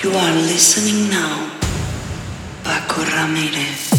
[0.00, 1.50] You are listening now,
[2.62, 3.97] Pako Ramirez.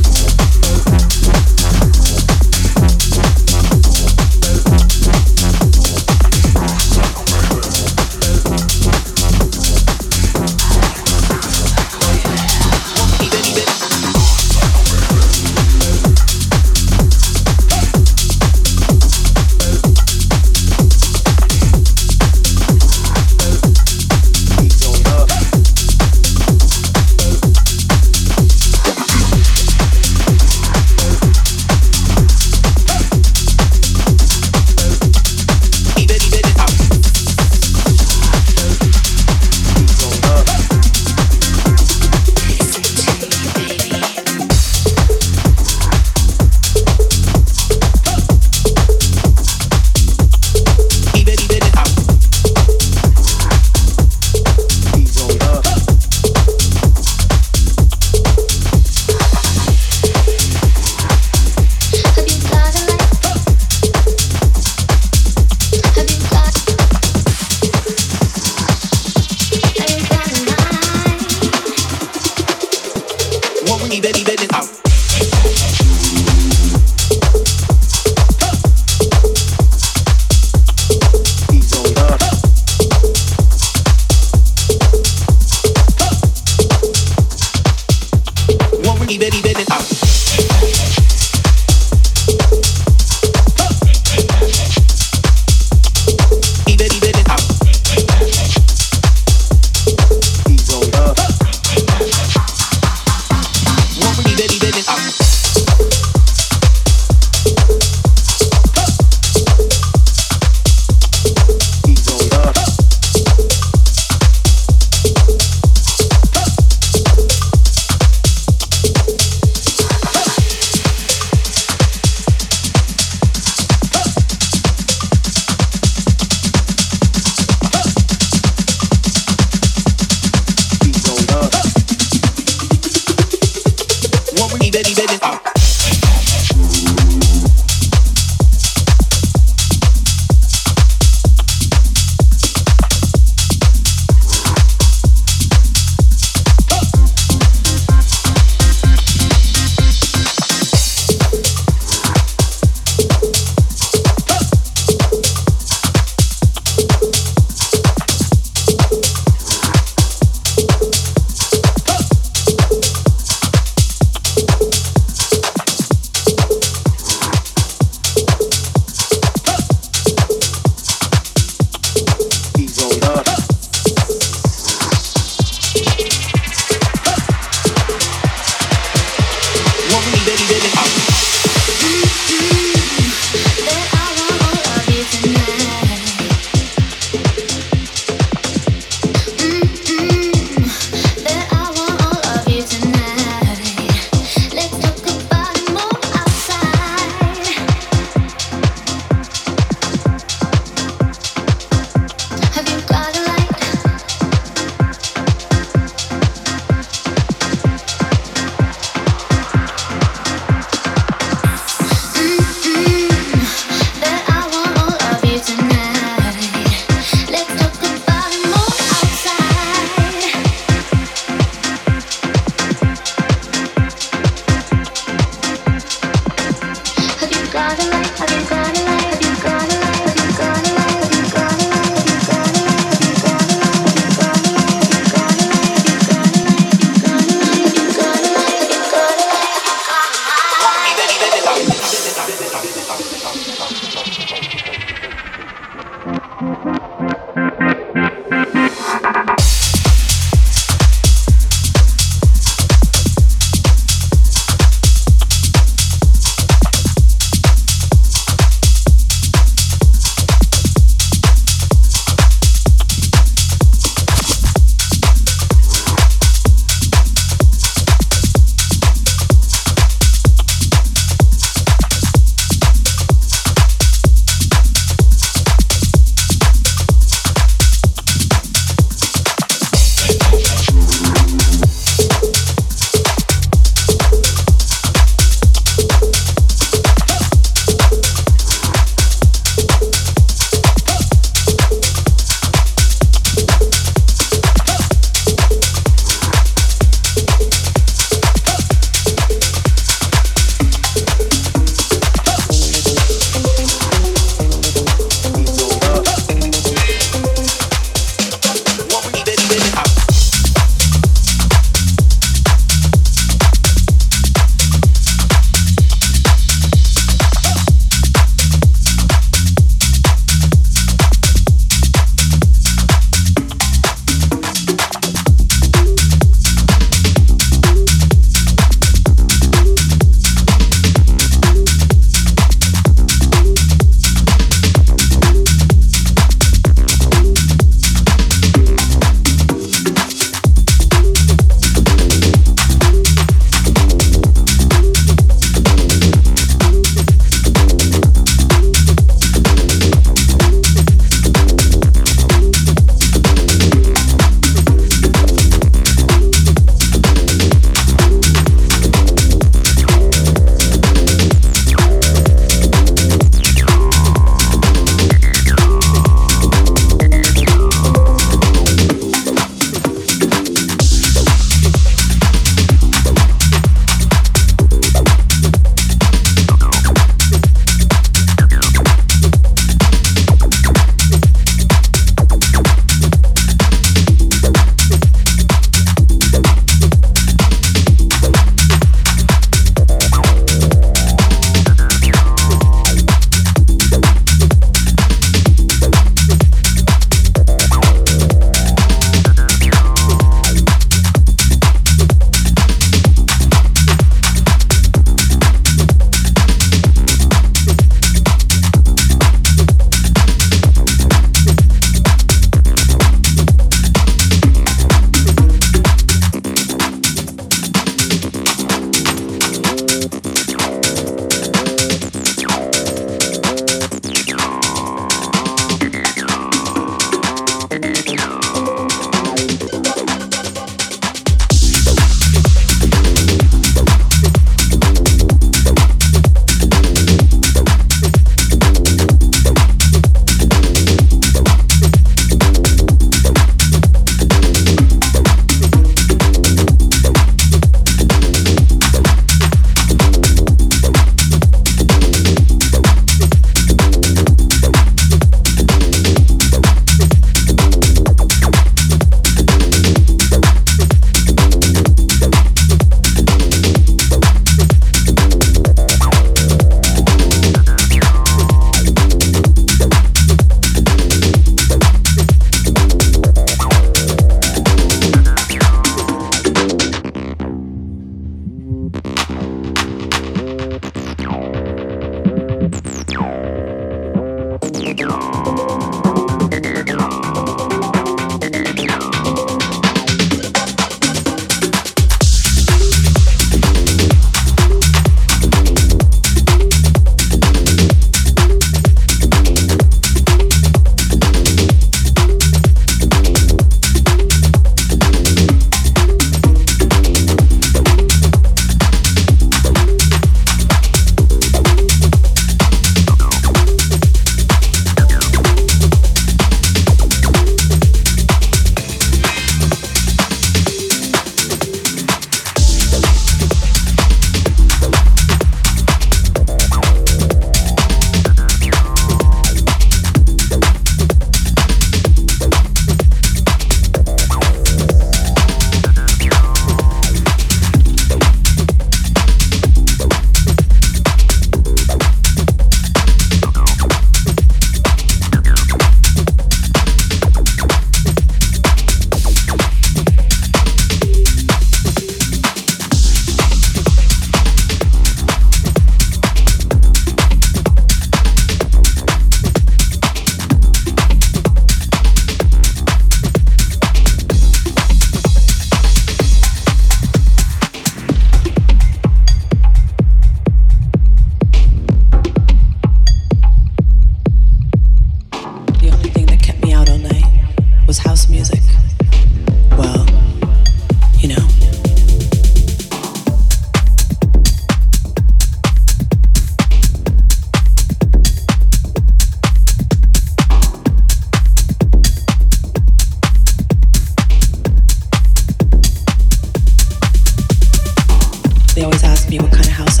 [599.31, 600.00] me what kind of house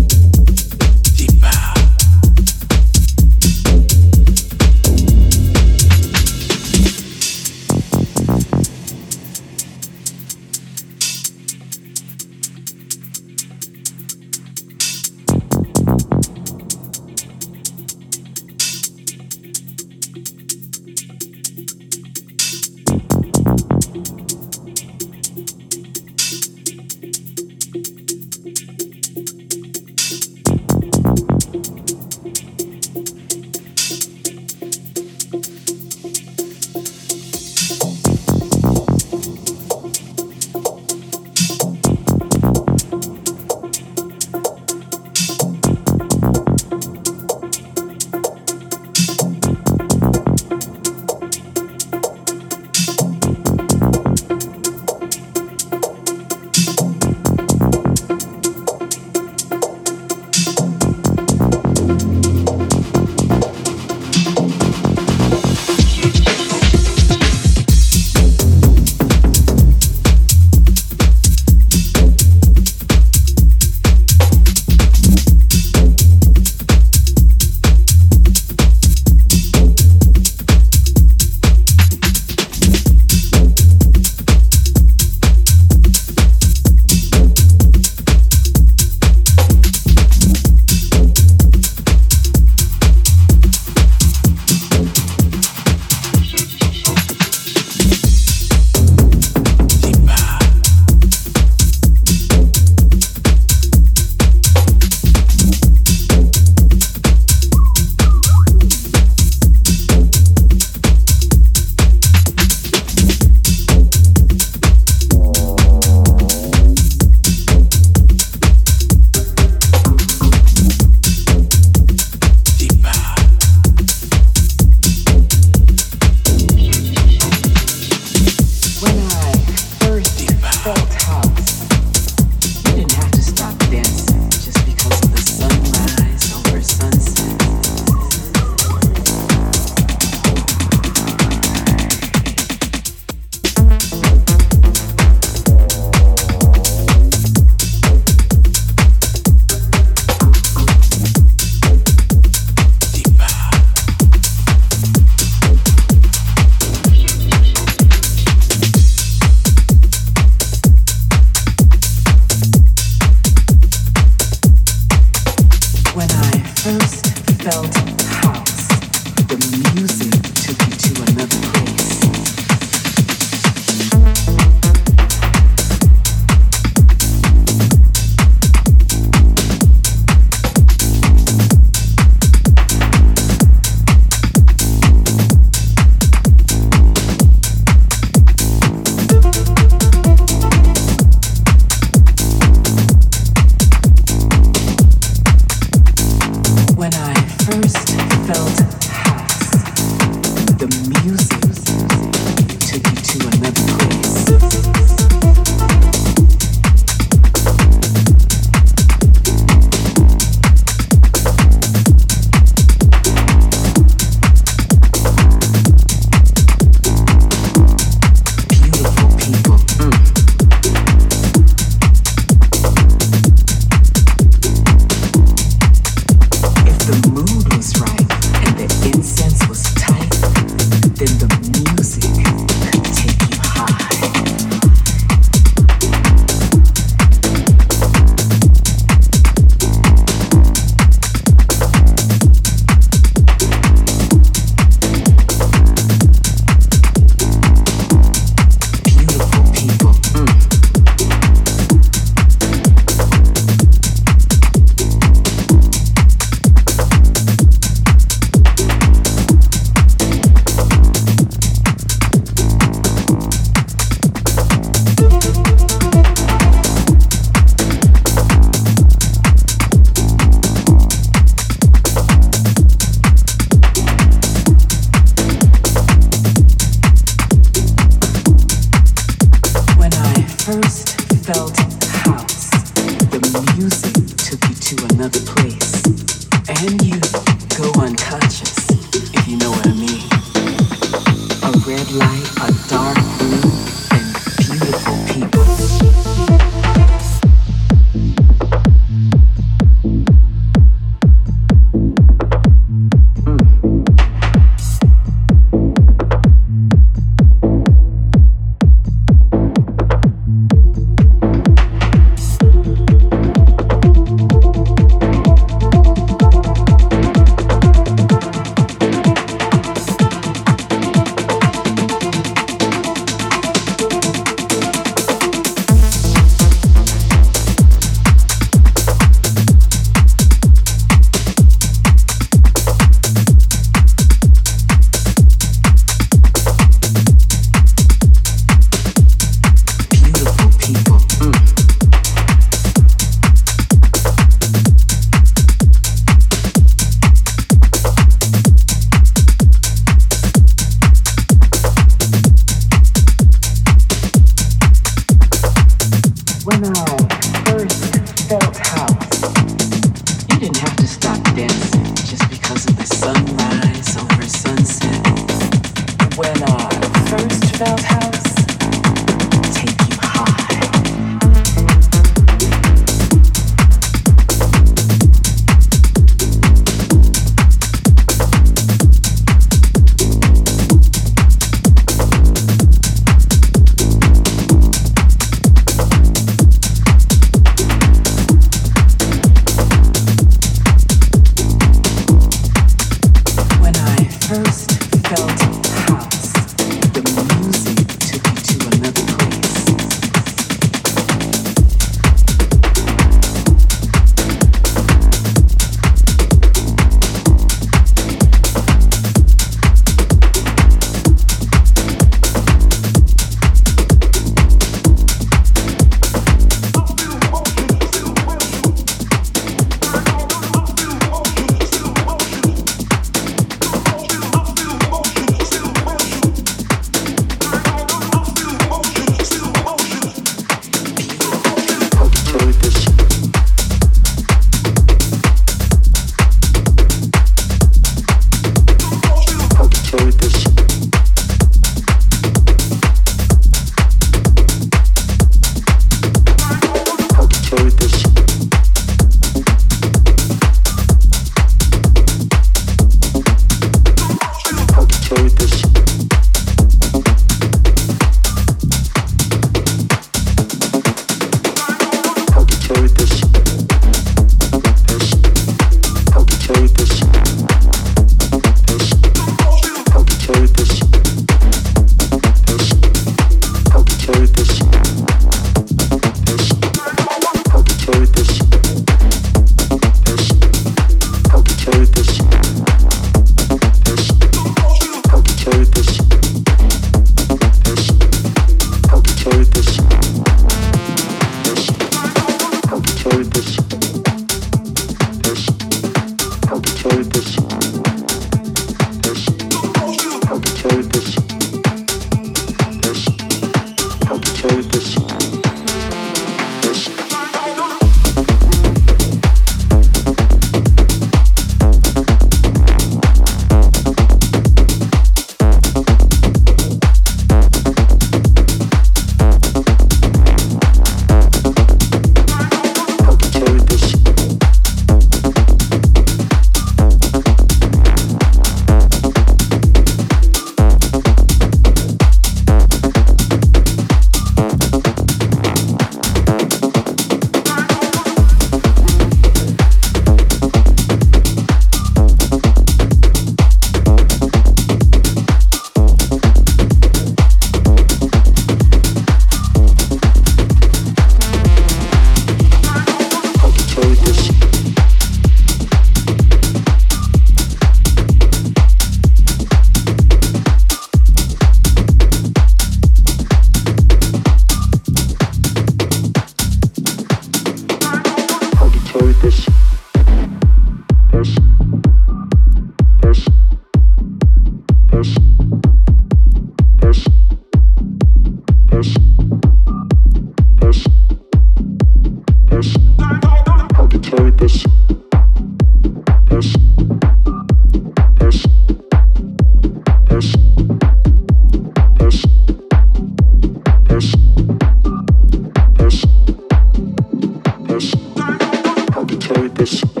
[599.55, 600.00] this.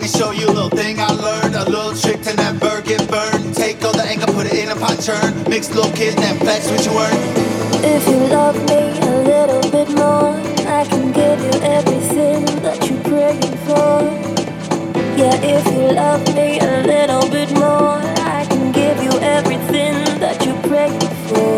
[0.00, 1.54] Let me show you a little thing I learned.
[1.54, 3.54] A little trick to never get burned.
[3.54, 5.44] Take all the anger, put it in a pot churn.
[5.44, 7.12] Mix little kid and flex what you earn.
[7.84, 13.02] If you love me a little bit more, I can give you everything that you're
[13.04, 14.00] praying for.
[15.20, 20.42] Yeah, if you love me a little bit more, I can give you everything that
[20.46, 20.98] you're praying
[21.28, 21.50] for.